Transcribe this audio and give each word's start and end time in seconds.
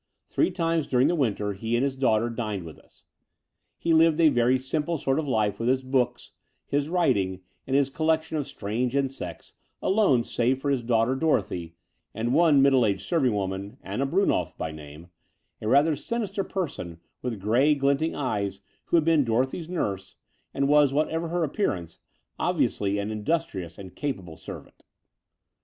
Three 0.25 0.49
times 0.49 0.87
during 0.87 1.07
the 1.09 1.15
winter 1.15 1.53
he 1.53 1.75
and 1.75 1.85
his 1.85 1.95
daughter 1.95 2.27
dined 2.31 2.63
with 2.63 2.79
us. 2.79 3.05
He 3.77 3.93
lived 3.93 4.19
a 4.19 4.29
very 4.29 4.57
simple 4.57 4.97
sort 4.97 5.19
of 5.19 5.27
life 5.27 5.59
with 5.59 5.69
his 5.69 5.83
books, 5.83 6.31
his 6.65 6.89
writing, 6.89 7.41
and 7.67 7.75
his 7.75 7.91
collection 7.91 8.35
of 8.35 8.47
strange 8.47 8.95
insects, 8.95 9.53
alone 9.79 10.23
save 10.23 10.59
for 10.59 10.71
his 10.71 10.81
daughter, 10.81 11.13
Dorothy, 11.13 11.75
and 12.15 12.33
one 12.33 12.63
middle 12.63 12.83
aged 12.83 13.01
serving 13.05 13.33
woman, 13.35 13.77
Anna 13.83 14.07
Brunnolf 14.07 14.57
by 14.57 14.71
name, 14.71 15.09
a 15.61 15.67
rather 15.67 15.95
sinister 15.95 16.43
person 16.43 16.99
with 17.21 17.39
grey 17.39 17.75
glinting 17.75 18.15
eyes 18.15 18.59
who 18.85 18.97
had 18.97 19.05
been 19.05 19.23
Dorothy's 19.23 19.69
nurse 19.69 20.15
and 20.51 20.67
was, 20.67 20.91
whatever 20.91 21.27
her 21.27 21.43
appearance, 21.43 21.99
obviously 22.39 22.97
an 22.97 23.11
industrious 23.11 23.77
and 23.77 23.95
capable 23.95 24.35
servant. 24.35 24.81